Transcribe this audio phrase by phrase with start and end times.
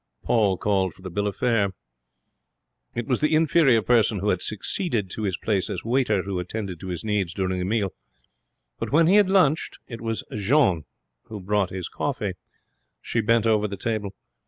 [0.23, 1.73] Paul called for the bill of fare.
[2.95, 6.79] It was the inferior person who had succeeded to his place as waiter who attended
[6.79, 7.93] to his needs during the meal;
[8.79, 10.85] but when he had lunched it was Jeanne
[11.25, 12.33] who brought his coffee.
[12.99, 14.15] She bent over the table.